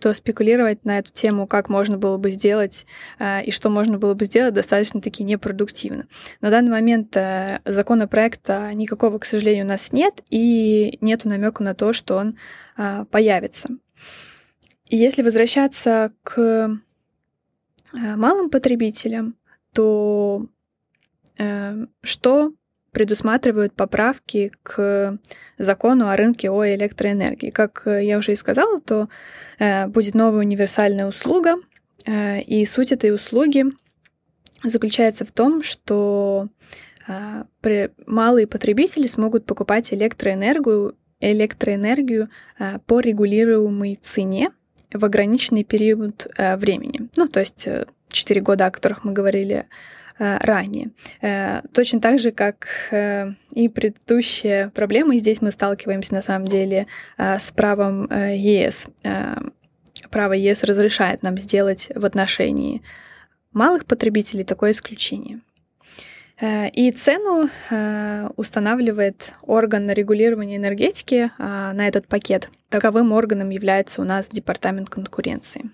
то 0.01 0.15
спекулировать 0.15 0.87
на 0.87 0.99
эту 0.99 1.13
тему, 1.13 1.47
как 1.47 1.69
можно 1.69 1.99
было 1.99 2.17
бы 2.17 2.31
сделать 2.31 2.87
и 3.51 3.53
что 3.53 3.69
можно 3.69 3.99
было 3.99 4.15
бы 4.15 4.27
сделать 4.27 4.55
достаточно-таки 4.55 5.25
непродуктивно. 5.25 6.07
На 6.41 6.51
данный 6.51 6.71
момент 6.71 7.17
э, 7.17 7.61
законопроекта 7.65 8.73
никакого, 8.75 9.19
к 9.19 9.25
сожалению, 9.25 9.65
у 9.65 9.69
нас 9.69 9.93
нет, 9.93 10.23
и 10.31 10.97
нет 11.01 11.25
намека 11.25 11.65
на 11.65 11.75
то, 11.75 11.93
что 11.93 12.17
он 12.17 12.37
э, 12.77 13.05
появится. 13.11 13.69
И 14.87 14.97
если 14.97 15.23
возвращаться 15.23 16.13
к 16.23 16.39
э, 16.39 16.69
малым 17.93 18.51
потребителям, 18.51 19.35
то 19.73 20.47
что 22.03 22.53
предусматривают 22.93 23.73
поправки 23.73 24.53
к 24.63 25.19
закону 25.57 26.11
о 26.11 26.17
рынке 26.17 26.51
о 26.51 26.67
электроэнергии. 26.67 27.49
Как 27.49 27.85
я 27.87 28.19
уже 28.19 28.33
и 28.33 28.37
сказала, 28.37 28.79
то 28.83 29.09
будет 29.87 30.15
новая 30.15 30.41
универсальная 30.41 31.07
услуга, 31.07 31.57
и 32.07 32.65
суть 32.67 32.93
этой 32.93 33.15
услуги 33.15 33.67
заключается 34.63 35.25
в 35.25 35.33
том, 35.33 35.63
что 35.63 36.49
э, 37.07 37.89
малые 38.07 38.47
потребители 38.47 39.07
смогут 39.07 39.47
покупать 39.47 39.93
электроэнергию 39.93 40.97
электроэнергию 41.23 42.31
по 42.87 43.01
регулируемой 43.01 43.99
цене 44.03 44.53
в 44.91 45.05
ограниченный 45.05 45.65
период 45.65 46.27
времени. 46.39 47.11
Ну, 47.15 47.29
то 47.29 47.41
есть 47.41 47.69
4 48.09 48.41
года, 48.41 48.65
о 48.65 48.71
которых 48.71 49.05
мы 49.05 49.13
говорили 49.13 49.67
ранее. 50.19 50.93
Точно 51.75 52.01
так 52.01 52.21
же, 52.21 52.31
как 52.31 52.69
и 52.91 53.69
предыдущие 53.69 54.71
проблемы, 54.71 55.19
здесь 55.19 55.43
мы 55.43 55.51
сталкиваемся 55.53 56.15
на 56.15 56.23
самом 56.23 56.49
деле 56.49 56.87
с 57.19 57.51
правом 57.51 58.07
ЕС. 58.11 58.87
Право 60.11 60.33
ЕС 60.33 60.63
разрешает 60.63 61.23
нам 61.23 61.37
сделать 61.39 61.89
в 61.95 62.05
отношении 62.05 62.83
малых 63.53 63.85
потребителей 63.87 64.45
такое 64.45 64.71
исключение. 64.73 65.41
Э, 66.41 66.69
и 66.71 66.91
цену 66.93 67.51
э, 67.71 68.29
устанавливает 68.37 69.35
орган 69.43 69.91
регулирования 69.91 70.57
энергетики 70.57 71.31
э, 71.37 71.73
на 71.73 71.87
этот 71.87 72.09
пакет. 72.09 72.49
Таковым 72.69 73.13
органом 73.13 73.51
является 73.51 74.01
у 74.01 74.05
нас 74.05 74.27
Департамент 74.31 74.89
конкуренции. 74.89 75.71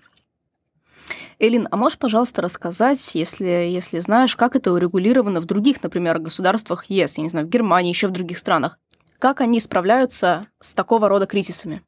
Элин, 1.39 1.67
а 1.69 1.77
можешь, 1.77 1.99
пожалуйста, 1.99 2.41
рассказать, 2.41 3.13
если, 3.13 3.45
если 3.45 3.99
знаешь, 3.99 4.35
как 4.35 4.55
это 4.55 4.73
урегулировано 4.73 5.39
в 5.39 5.45
других, 5.45 5.81
например, 5.83 6.19
государствах 6.19 6.85
ЕС, 6.85 7.17
я 7.17 7.23
не 7.23 7.29
знаю, 7.29 7.45
в 7.45 7.49
Германии, 7.49 7.89
еще 7.89 8.07
в 8.07 8.11
других 8.11 8.39
странах? 8.39 8.79
Как 9.19 9.39
они 9.39 9.59
справляются 9.59 10.47
с 10.59 10.73
такого 10.73 11.07
рода 11.07 11.27
кризисами? 11.27 11.81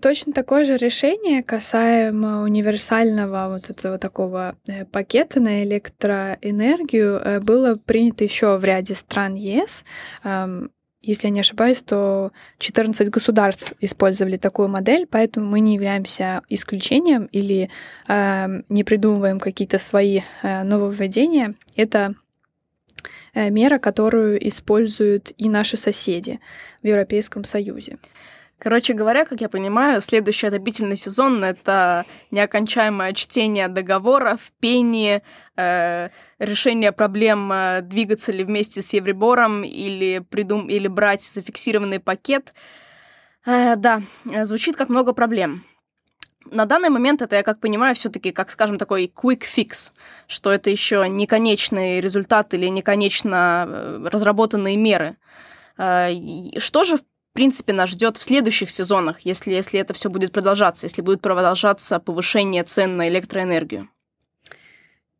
Точно 0.00 0.32
такое 0.32 0.64
же 0.64 0.76
решение 0.76 1.42
касаемо 1.42 2.42
универсального 2.42 3.48
вот 3.48 3.70
этого 3.70 3.98
такого 3.98 4.56
э, 4.68 4.84
пакета 4.84 5.40
на 5.40 5.62
электроэнергию 5.62 7.16
э, 7.16 7.40
было 7.40 7.76
принято 7.76 8.24
еще 8.24 8.56
в 8.58 8.64
ряде 8.64 8.94
стран 8.94 9.34
ЕС. 9.34 9.84
Если 11.02 11.28
я 11.28 11.32
не 11.32 11.40
ошибаюсь, 11.40 11.82
то 11.82 12.32
14 12.58 13.10
государств 13.10 13.74
использовали 13.80 14.38
такую 14.38 14.68
модель, 14.68 15.06
поэтому 15.08 15.46
мы 15.46 15.60
не 15.60 15.74
являемся 15.74 16.42
исключением 16.48 17.26
или 17.26 17.70
не 18.08 18.82
придумываем 18.82 19.38
какие-то 19.38 19.78
свои 19.78 20.22
э, 20.42 20.64
нововведения. 20.64 21.54
Это 21.76 22.14
мера, 23.34 23.78
которую 23.78 24.48
используют 24.48 25.32
и 25.36 25.48
наши 25.48 25.76
соседи 25.76 26.40
в 26.82 26.86
Европейском 26.86 27.44
Союзе. 27.44 27.98
Короче 28.58 28.94
говоря, 28.94 29.26
как 29.26 29.42
я 29.42 29.50
понимаю, 29.50 30.00
следующий 30.00 30.46
отопительный 30.46 30.96
сезон— 30.96 31.44
это 31.44 32.06
неокончаемое 32.30 33.12
чтение 33.12 33.68
договоров, 33.68 34.50
пение, 34.60 35.22
э, 35.56 36.08
решение 36.38 36.92
проблем, 36.92 37.52
э, 37.52 37.82
двигаться 37.82 38.32
ли 38.32 38.44
вместе 38.44 38.80
с 38.80 38.94
Евробором 38.94 39.62
или, 39.62 40.20
придум... 40.30 40.68
или 40.68 40.88
брать 40.88 41.22
зафиксированный 41.22 42.00
пакет. 42.00 42.54
Э, 43.44 43.76
да, 43.76 44.02
звучит 44.24 44.76
как 44.76 44.88
много 44.88 45.12
проблем. 45.12 45.64
На 46.50 46.64
данный 46.64 46.90
момент 46.90 47.22
это, 47.22 47.36
я 47.36 47.42
как 47.42 47.60
понимаю, 47.60 47.94
все-таки, 47.94 48.32
как 48.32 48.50
скажем, 48.50 48.78
такой 48.78 49.12
quick 49.14 49.42
fix, 49.42 49.92
что 50.26 50.50
это 50.52 50.70
еще 50.70 51.06
не 51.08 51.26
конечный 51.26 52.00
результат 52.00 52.54
или 52.54 52.66
не 52.66 52.82
конечно 52.82 53.66
э, 53.68 54.08
разработанные 54.08 54.76
меры. 54.76 55.16
Э, 55.76 56.10
что 56.58 56.84
же, 56.84 56.98
принципе, 57.36 57.72
нас 57.72 57.90
ждет 57.90 58.16
в 58.16 58.22
следующих 58.22 58.70
сезонах, 58.70 59.20
если, 59.20 59.52
если 59.52 59.78
это 59.78 59.94
все 59.94 60.10
будет 60.10 60.32
продолжаться, 60.32 60.86
если 60.86 61.02
будет 61.02 61.20
продолжаться 61.20 62.00
повышение 62.00 62.64
цен 62.64 62.96
на 62.96 63.08
электроэнергию? 63.08 63.88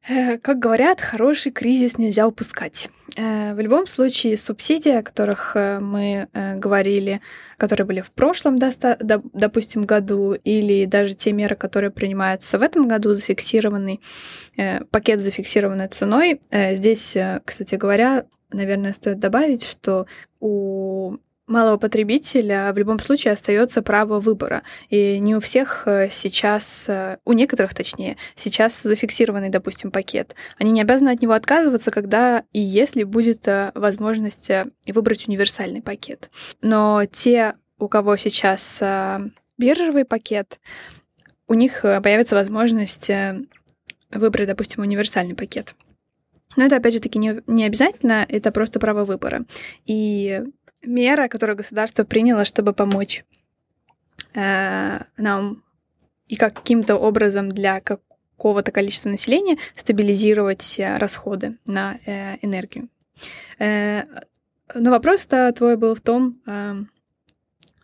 Э, 0.09 0.39
как 0.39 0.59
говорят, 0.59 1.01
хороший 1.01 1.51
кризис 1.51 1.99
нельзя 1.99 2.27
упускать. 2.29 2.89
Э, 3.17 3.55
в 3.55 3.61
любом 3.61 3.87
случае, 3.87 4.39
субсидии, 4.39 4.93
о 4.93 5.02
которых 5.02 5.57
э, 5.57 5.81
мы 5.81 6.29
говорили, 6.33 7.21
которые 7.57 7.87
были 7.87 8.00
в 8.00 8.11
прошлом, 8.11 8.59
допустим, 8.59 9.85
году, 9.85 10.35
или 10.35 10.87
даже 10.87 11.15
те 11.15 11.33
меры, 11.33 11.57
которые 11.57 11.91
принимаются 11.91 12.59
в 12.59 12.63
этом 12.63 12.89
году, 12.89 13.15
зафиксированный 13.15 14.00
пакет 14.91 15.21
зафиксированной 15.21 15.89
ценой. 15.89 16.41
Здесь, 16.50 17.17
кстати 17.45 17.75
говоря, 17.75 18.25
наверное, 18.50 18.93
стоит 18.93 19.19
добавить, 19.19 19.65
что 19.65 20.07
у 20.41 21.17
малого 21.47 21.76
потребителя 21.76 22.73
в 22.73 22.78
любом 22.78 22.99
случае 22.99 23.32
остается 23.32 23.82
право 23.82 24.19
выбора. 24.19 24.63
И 24.91 25.19
не 25.19 25.37
у 25.37 25.41
всех 25.41 25.87
э, 25.87 26.09
сейчас, 26.11 26.85
э, 26.89 27.19
у 27.25 27.32
некоторых 27.32 27.75
точнее, 27.75 28.17
сейчас 28.35 28.82
зафиксированный, 28.82 29.49
допустим, 29.49 29.91
пакет. 29.91 30.35
Они 30.59 30.71
не 30.71 30.80
обязаны 30.80 31.11
от 31.11 31.23
него 31.23 31.32
отказываться, 31.32 31.91
когда 31.91 32.45
и 32.52 32.61
если 32.61 33.04
будет 33.04 33.47
э, 33.47 33.71
возможность 33.75 34.50
выбрать 34.87 35.28
универсальный 35.28 35.82
пакет. 35.82 36.30
Но 36.63 37.04
те, 37.06 37.54
у 37.78 37.89
кого 37.89 38.17
сейчас 38.17 38.82
биржевый 39.59 40.04
пакет, 40.04 40.59
у 41.49 41.54
них 41.54 41.82
появится 41.82 42.35
возможность 42.35 43.11
выбрать, 44.11 44.49
допустим, 44.49 44.82
универсальный 44.82 45.35
пакет. 45.35 45.75
Но 46.56 46.65
это, 46.65 46.76
опять 46.76 46.95
же 46.95 47.00
таки, 47.00 47.19
не, 47.19 47.43
не 47.47 47.65
обязательно, 47.65 48.25
это 48.28 48.50
просто 48.50 48.80
право 48.80 49.04
выбора. 49.04 49.45
И 49.85 50.43
мера, 50.87 51.29
которую 51.29 51.57
государство 51.57 52.05
приняло, 52.05 52.45
чтобы 52.45 52.73
помочь 52.73 53.25
э, 54.35 55.01
нам 55.17 55.63
и 56.29 56.37
каким-то 56.37 56.97
образом 56.97 57.49
для 57.51 57.81
какого-то 57.81 58.73
количества 58.73 59.09
населения 59.09 59.59
стабилизировать 59.77 60.79
э, 60.79 60.99
расходы 60.99 61.59
на 61.67 61.99
э, 62.07 62.37
энергию. 62.43 62.89
Э, 63.59 64.05
но 64.75 64.91
вопрос-то 64.91 65.53
твой 65.53 65.77
был 65.77 65.95
в 65.95 66.01
том, 66.01 66.41
э, 66.47 66.75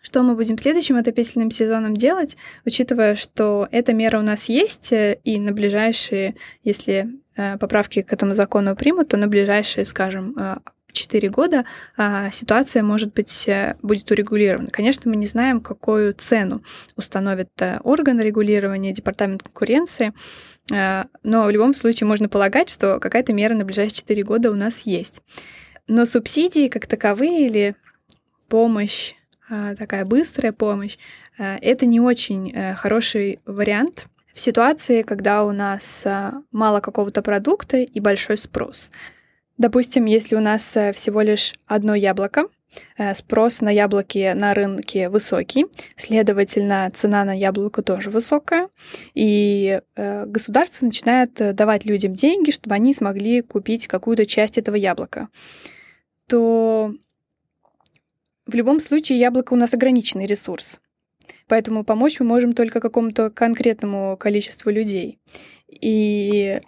что 0.02 0.22
мы 0.22 0.34
будем 0.34 0.58
следующим 0.58 0.96
отопительным 0.96 1.50
сезоном 1.50 1.96
делать, 1.96 2.36
учитывая, 2.66 3.14
что 3.14 3.68
эта 3.70 3.92
мера 3.94 4.18
у 4.18 4.22
нас 4.22 4.48
есть, 4.48 4.92
э, 4.92 5.20
и 5.24 5.38
на 5.38 5.52
ближайшие, 5.52 6.34
если 6.64 7.08
э, 7.36 7.56
поправки 7.58 8.02
к 8.02 8.12
этому 8.12 8.34
закону 8.34 8.74
примут, 8.74 9.08
то 9.08 9.16
на 9.16 9.28
ближайшие, 9.28 9.84
скажем, 9.84 10.62
4 10.92 11.28
года 11.30 11.64
а, 11.96 12.30
ситуация, 12.30 12.82
может 12.82 13.12
быть, 13.14 13.48
э, 13.48 13.74
будет 13.82 14.10
урегулирована. 14.10 14.70
Конечно, 14.70 15.10
мы 15.10 15.16
не 15.16 15.26
знаем, 15.26 15.60
какую 15.60 16.14
цену 16.14 16.62
установит 16.96 17.50
э, 17.60 17.78
орган 17.82 18.20
регулирования, 18.20 18.92
департамент 18.92 19.42
конкуренции, 19.42 20.12
э, 20.70 21.04
но 21.22 21.44
в 21.44 21.50
любом 21.50 21.74
случае 21.74 22.06
можно 22.06 22.28
полагать, 22.28 22.70
что 22.70 23.00
какая-то 23.00 23.32
мера 23.32 23.54
на 23.54 23.64
ближайшие 23.64 23.96
4 23.96 24.22
года 24.22 24.50
у 24.50 24.54
нас 24.54 24.80
есть. 24.80 25.22
Но 25.88 26.06
субсидии 26.06 26.68
как 26.68 26.86
таковые 26.86 27.46
или 27.46 27.74
помощь, 28.48 29.14
а, 29.48 29.74
такая 29.74 30.04
быстрая 30.04 30.52
помощь, 30.52 30.96
это 31.38 31.86
не 31.86 31.98
очень 31.98 32.74
хороший 32.74 33.40
вариант 33.46 34.06
в 34.34 34.40
ситуации, 34.40 35.00
когда 35.00 35.44
у 35.44 35.50
нас 35.50 36.04
мало 36.52 36.80
какого-то 36.80 37.22
продукта 37.22 37.78
и 37.78 38.00
большой 38.00 38.36
спрос. 38.36 38.90
Допустим, 39.58 40.06
если 40.06 40.34
у 40.34 40.40
нас 40.40 40.76
э, 40.76 40.92
всего 40.92 41.20
лишь 41.20 41.54
одно 41.66 41.94
яблоко, 41.94 42.48
э, 42.96 43.14
спрос 43.14 43.60
на 43.60 43.70
яблоки 43.70 44.32
на 44.34 44.54
рынке 44.54 45.08
высокий, 45.08 45.66
следовательно, 45.96 46.90
цена 46.94 47.24
на 47.24 47.38
яблоко 47.38 47.82
тоже 47.82 48.10
высокая, 48.10 48.68
и 49.14 49.80
э, 49.94 50.26
государство 50.26 50.86
начинает 50.86 51.34
давать 51.34 51.84
людям 51.84 52.14
деньги, 52.14 52.50
чтобы 52.50 52.74
они 52.74 52.94
смогли 52.94 53.42
купить 53.42 53.86
какую-то 53.86 54.26
часть 54.26 54.58
этого 54.58 54.76
яблока, 54.76 55.28
то 56.26 56.94
в 58.46 58.54
любом 58.54 58.80
случае 58.80 59.18
яблоко 59.18 59.52
у 59.52 59.56
нас 59.56 59.74
ограниченный 59.74 60.26
ресурс. 60.26 60.80
Поэтому 61.46 61.84
помочь 61.84 62.18
мы 62.18 62.26
можем 62.26 62.54
только 62.54 62.80
какому-то 62.80 63.30
конкретному 63.30 64.16
количеству 64.16 64.70
людей. 64.70 65.18
И 65.68 66.58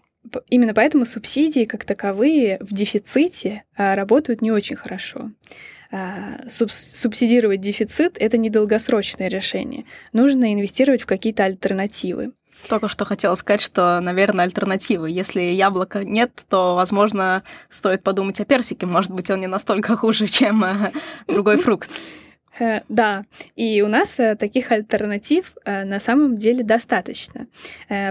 Именно 0.48 0.74
поэтому 0.74 1.06
субсидии 1.06 1.64
как 1.64 1.84
таковые 1.84 2.58
в 2.60 2.72
дефиците 2.72 3.64
а, 3.76 3.94
работают 3.94 4.42
не 4.42 4.50
очень 4.50 4.76
хорошо. 4.76 5.30
А, 5.90 6.40
субсидировать 6.48 7.60
дефицит— 7.60 8.16
это 8.18 8.36
недолгосрочное 8.36 9.28
решение. 9.28 9.84
Нужно 10.12 10.52
инвестировать 10.52 11.02
в 11.02 11.06
какие-то 11.06 11.44
альтернативы. 11.44 12.32
Только 12.68 12.88
что 12.88 13.04
хотела 13.04 13.34
сказать, 13.34 13.60
что, 13.60 14.00
наверное, 14.00 14.44
альтернативы. 14.44 15.10
Если 15.10 15.40
яблока 15.40 16.04
нет, 16.04 16.32
то, 16.48 16.74
возможно, 16.74 17.42
стоит 17.68 18.02
подумать 18.02 18.40
о 18.40 18.44
персике. 18.44 18.86
Может 18.86 19.10
быть, 19.10 19.30
он 19.30 19.40
не 19.40 19.46
настолько 19.46 19.96
хуже, 19.96 20.26
чем 20.28 20.64
э, 20.64 20.92
другой 21.28 21.58
фрукт. 21.58 21.90
Э, 22.58 22.80
да, 22.88 23.24
и 23.56 23.82
у 23.82 23.88
нас 23.88 24.14
э, 24.18 24.36
таких 24.36 24.70
альтернатив 24.70 25.54
э, 25.64 25.84
на 25.84 26.00
самом 26.00 26.36
деле 26.36 26.62
достаточно. 26.64 27.46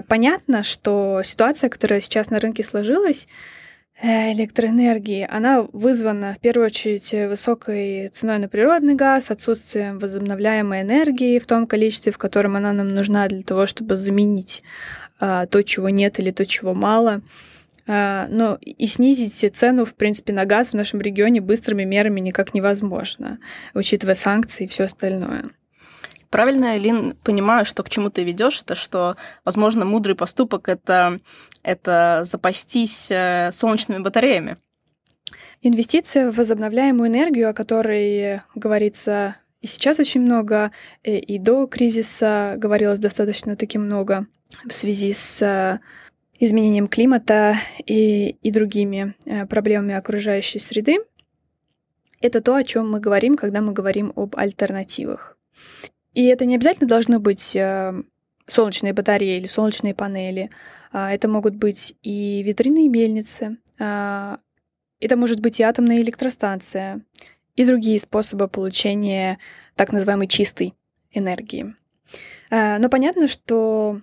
Понятно, 0.07 0.63
что 0.63 1.21
ситуация, 1.23 1.69
которая 1.69 2.01
сейчас 2.01 2.29
на 2.29 2.39
рынке 2.39 2.63
сложилась, 2.63 3.27
электроэнергии, 4.01 5.27
она 5.29 5.61
вызвана 5.61 6.33
в 6.33 6.39
первую 6.39 6.65
очередь 6.65 7.11
высокой 7.29 8.09
ценой 8.09 8.39
на 8.39 8.49
природный 8.49 8.95
газ, 8.95 9.29
отсутствием 9.29 9.99
возобновляемой 9.99 10.81
энергии 10.81 11.39
в 11.39 11.45
том 11.45 11.67
количестве, 11.67 12.11
в 12.11 12.17
котором 12.17 12.55
она 12.55 12.73
нам 12.73 12.89
нужна 12.89 13.27
для 13.27 13.43
того, 13.43 13.65
чтобы 13.65 13.97
заменить 13.97 14.63
то, 15.19 15.61
чего 15.63 15.89
нет 15.89 16.19
или 16.19 16.31
то, 16.31 16.45
чего 16.45 16.73
мало. 16.73 17.21
А, 17.85 18.27
но 18.29 18.57
и 18.61 18.87
снизить 18.87 19.55
цену, 19.55 19.85
в 19.85 19.95
принципе, 19.95 20.33
на 20.33 20.45
газ 20.45 20.69
в 20.69 20.73
нашем 20.73 21.01
регионе 21.01 21.41
быстрыми 21.41 21.83
мерами 21.83 22.19
никак 22.19 22.53
невозможно, 22.53 23.39
учитывая 23.73 24.15
санкции 24.15 24.65
и 24.65 24.67
все 24.67 24.85
остальное. 24.85 25.49
Правильно, 26.29 26.77
Лин, 26.77 27.15
понимаю, 27.23 27.63
что 27.63 27.83
к 27.83 27.89
чему 27.89 28.09
ты 28.09 28.23
ведешь, 28.23 28.61
это 28.61 28.75
что, 28.75 29.17
возможно, 29.45 29.85
мудрый 29.85 30.15
поступок 30.15 30.67
это, 30.67 31.19
это 31.61 32.21
запастись 32.23 33.11
э, 33.11 33.51
солнечными 33.51 34.01
батареями. 34.01 34.57
Инвестиция 35.61 36.31
в 36.31 36.35
возобновляемую 36.35 37.09
энергию, 37.09 37.49
о 37.49 37.53
которой 37.53 38.41
говорится 38.55 39.35
и 39.63 39.67
сейчас 39.67 39.97
очень 39.97 40.19
много, 40.19 40.71
и 41.03 41.39
до 41.39 41.67
кризиса 41.67 42.55
говорилось 42.57 42.99
достаточно 42.99 43.55
таки 43.55 43.77
много 43.77 44.27
в 44.65 44.73
связи 44.73 45.13
с 45.13 45.41
э, 45.41 45.79
изменением 46.39 46.87
климата 46.87 47.57
и, 47.85 48.29
и 48.41 48.51
другими 48.51 49.15
проблемами 49.47 49.95
окружающей 49.95 50.59
среды. 50.59 50.97
Это 52.21 52.41
то, 52.41 52.55
о 52.55 52.63
чем 52.63 52.89
мы 52.89 52.99
говорим, 52.99 53.35
когда 53.35 53.61
мы 53.61 53.73
говорим 53.73 54.13
об 54.15 54.35
альтернативах. 54.37 55.37
И 56.13 56.25
это 56.25 56.45
не 56.45 56.55
обязательно 56.55 56.87
должно 56.87 57.19
быть 57.19 57.55
э, 57.55 57.93
солнечные 58.47 58.93
батареи 58.93 59.37
или 59.37 59.47
солнечные 59.47 59.95
панели. 59.95 60.49
А, 60.91 61.11
это 61.11 61.27
могут 61.27 61.55
быть 61.55 61.95
и 62.03 62.43
ветряные 62.43 62.87
мельницы, 62.87 63.57
а, 63.79 64.39
это 64.99 65.17
может 65.17 65.39
быть 65.39 65.59
и 65.59 65.63
атомная 65.63 66.01
электростанция, 66.01 67.01
и 67.55 67.65
другие 67.65 67.99
способы 67.99 68.47
получения 68.47 69.39
так 69.75 69.91
называемой 69.91 70.27
чистой 70.27 70.75
энергии. 71.11 71.75
А, 72.49 72.77
но 72.79 72.89
понятно, 72.89 73.27
что 73.27 74.01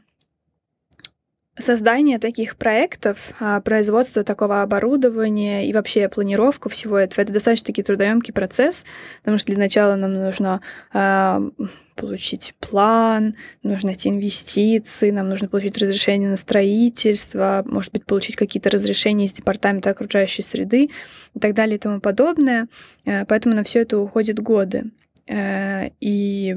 создание 1.60 2.18
таких 2.18 2.56
проектов, 2.56 3.18
а, 3.38 3.60
производство 3.60 4.24
такого 4.24 4.62
оборудования 4.62 5.68
и 5.68 5.72
вообще 5.72 6.08
планировку 6.08 6.68
всего 6.68 6.98
этого, 6.98 7.22
это 7.22 7.32
достаточно 7.32 7.66
таки 7.66 7.82
трудоемкий 7.82 8.32
процесс, 8.32 8.84
потому 9.20 9.38
что 9.38 9.48
для 9.48 9.58
начала 9.58 9.94
нам 9.96 10.14
нужно 10.14 10.60
э, 10.92 11.50
получить 11.94 12.54
план, 12.60 13.36
нужно 13.62 13.88
найти 13.88 14.08
инвестиции, 14.08 15.10
нам 15.10 15.28
нужно 15.28 15.48
получить 15.48 15.76
разрешение 15.78 16.30
на 16.30 16.36
строительство, 16.36 17.62
может 17.66 17.92
быть, 17.92 18.06
получить 18.06 18.36
какие-то 18.36 18.70
разрешения 18.70 19.26
из 19.26 19.32
департамента 19.32 19.90
окружающей 19.90 20.42
среды 20.42 20.90
и 21.34 21.38
так 21.38 21.54
далее 21.54 21.76
и 21.76 21.78
тому 21.78 22.00
подобное. 22.00 22.68
Э, 23.04 23.24
поэтому 23.26 23.54
на 23.54 23.64
все 23.64 23.80
это 23.80 23.98
уходят 23.98 24.38
годы. 24.38 24.90
Э, 25.26 25.90
и 26.00 26.56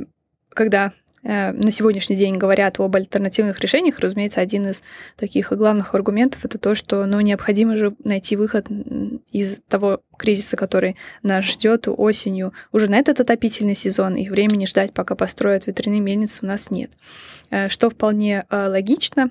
когда 0.50 0.94
на 1.24 1.72
сегодняшний 1.72 2.16
день 2.16 2.38
говорят 2.38 2.80
об 2.80 2.96
альтернативных 2.96 3.60
решениях, 3.60 4.00
разумеется, 4.00 4.42
один 4.42 4.68
из 4.68 4.84
таких 5.16 5.52
главных 5.54 5.96
аргументов 5.96 6.44
это 6.44 6.58
то, 6.58 6.76
что 6.76 7.06
ну, 7.06 7.22
необходимо 7.22 7.78
же 7.78 7.96
найти 8.04 8.36
выход 8.36 8.68
из 9.32 9.58
того 9.70 10.02
кризиса, 10.18 10.58
который 10.58 10.98
нас 11.22 11.46
ждет 11.46 11.88
осенью. 11.88 12.54
Уже 12.72 12.90
на 12.90 12.98
этот 12.98 13.20
отопительный 13.20 13.76
сезон, 13.76 14.16
и 14.16 14.30
времени 14.30 14.66
ждать, 14.66 14.94
пока 14.94 15.16
построят 15.16 15.68
ветряные 15.68 16.02
мельницы, 16.02 16.40
у 16.42 16.46
нас 16.46 16.70
нет. 16.72 16.92
Э, 17.50 17.70
что 17.70 17.90
вполне 17.90 18.46
э, 18.50 18.68
логично, 18.68 19.30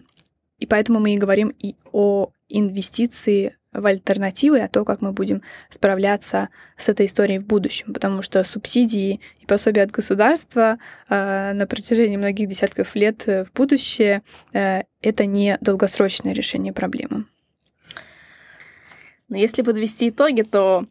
и 0.59 0.67
поэтому 0.67 1.01
мы 1.01 1.15
и 1.15 1.19
говорим 1.19 1.53
и 1.59 1.75
о 1.93 2.31
инвестиции 2.49 3.57
в 3.73 3.87
альтернативы, 3.87 4.61
а 4.61 4.69
то, 4.69 4.85
как 4.85 5.01
мы 5.01 5.13
будем 5.13 5.43
справляться 5.71 6.51
с 6.77 6.89
этой 6.89 7.07
историей 7.07 7.39
в 7.39 7.47
будущем. 7.47 7.93
Потому 7.93 8.23
что 8.23 8.45
субсидии 8.45 9.21
и 9.41 9.47
пособия 9.47 9.83
от 9.83 9.91
государства 9.91 10.79
э, 11.09 11.53
на 11.53 11.67
протяжении 11.67 12.17
многих 12.17 12.49
десятков 12.49 12.95
лет 12.95 13.27
в 13.27 13.49
будущее 13.55 14.23
э, 14.53 14.83
это 15.01 15.27
не 15.27 15.57
долгосрочное 15.61 16.33
решение 16.33 16.73
проблемы. 16.73 17.25
Но 19.29 19.37
если 19.37 19.63
подвести 19.63 20.11
итоги, 20.11 20.43
то 20.43 20.87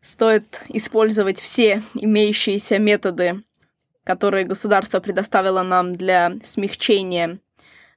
стоит 0.00 0.62
использовать 0.68 1.40
все 1.40 1.82
имеющиеся 1.94 2.78
методы, 2.78 3.42
которые 4.04 4.46
государство 4.46 5.00
предоставило 5.00 5.62
нам 5.62 5.94
для 5.94 6.34
смягчения 6.44 7.38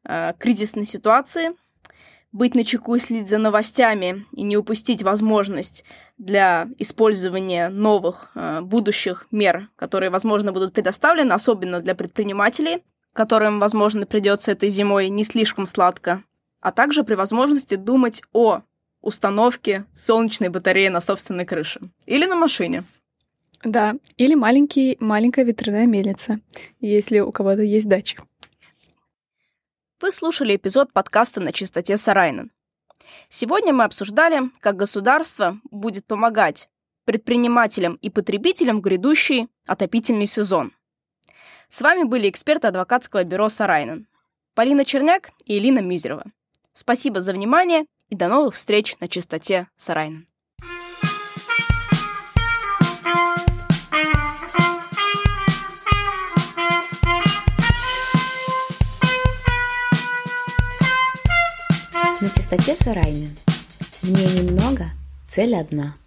э, 0.05 0.33
кризисной 0.39 0.85
ситуации– 0.85 1.51
быть 2.33 2.55
начеку 2.55 2.95
и 2.95 2.99
следить 2.99 3.29
за 3.29 3.37
новостями 3.37 4.25
и 4.33 4.41
не 4.41 4.57
упустить 4.57 5.03
возможность 5.03 5.85
для 6.17 6.67
использования 6.79 7.69
новых 7.69 8.31
э, 8.35 8.61
будущих 8.61 9.27
мер, 9.31 9.69
которые, 9.75 10.09
возможно, 10.09 10.51
будут 10.51 10.73
предоставлены, 10.73 11.31
особенно 11.31 11.79
для 11.79 11.95
предпринимателей, 11.95 12.83
которым, 13.13 13.59
возможно, 13.59 14.07
придется 14.07 14.51
этой 14.51 14.69
зимой 14.69 15.09
не 15.09 15.23
слишком 15.23 15.67
сладко, 15.67 16.23
а 16.59 16.71
также 16.71 17.03
при 17.03 17.13
возможности 17.13 17.75
думать 17.75 18.23
о 18.33 18.61
установке 19.01 19.85
солнечной 19.93 20.49
батареи 20.49 20.87
на 20.87 21.01
собственной 21.01 21.45
крыше 21.45 21.81
или 22.07 22.25
на 22.25 22.35
машине. 22.35 22.83
Да, 23.63 23.95
или 24.17 24.33
маленький, 24.33 24.97
маленькая 24.99 25.45
ветряная 25.45 25.85
мельница, 25.85 26.39
если 26.81 27.19
у 27.19 27.31
кого-то 27.31 27.61
есть 27.61 27.87
дача. 27.87 28.17
Вы 30.03 30.11
слушали 30.11 30.57
эпизод 30.57 30.91
подкаста 30.91 31.39
«На 31.39 31.53
чистоте 31.53 31.95
Сарайнен». 31.95 32.51
Сегодня 33.29 33.71
мы 33.71 33.85
обсуждали, 33.85 34.51
как 34.59 34.75
государство 34.75 35.61
будет 35.71 36.05
помогать 36.05 36.67
предпринимателям 37.05 37.95
и 38.01 38.09
потребителям 38.09 38.79
в 38.79 38.81
грядущий 38.81 39.47
отопительный 39.65 40.25
сезон. 40.25 40.73
С 41.69 41.79
вами 41.79 42.03
были 42.03 42.29
эксперты 42.29 42.67
адвокатского 42.67 43.23
бюро 43.23 43.47
Сарайнен, 43.47 44.09
Полина 44.55 44.83
Черняк 44.83 45.31
и 45.45 45.57
Элина 45.57 45.79
Мизерова. 45.79 46.25
Спасибо 46.73 47.21
за 47.21 47.31
внимание 47.31 47.85
и 48.09 48.15
до 48.17 48.27
новых 48.27 48.55
встреч 48.55 48.97
на 48.99 49.07
чистоте 49.07 49.69
Сарайнен. 49.77 50.27
Чистоте 62.53 62.75
Сараймен. 62.75 63.35
Мне 64.03 64.25
немного, 64.25 64.91
цель 65.27 65.55
одна– 65.55 65.95